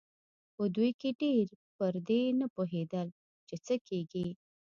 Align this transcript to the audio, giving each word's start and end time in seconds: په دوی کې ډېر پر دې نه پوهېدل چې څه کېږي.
په 0.55 0.63
دوی 0.75 0.91
کې 0.99 1.09
ډېر 1.21 1.47
پر 1.77 1.93
دې 2.07 2.21
نه 2.39 2.47
پوهېدل 2.55 3.07
چې 3.47 3.55
څه 3.65 3.73
کېږي. 3.87 4.27